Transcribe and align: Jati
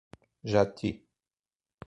Jati 0.51 0.89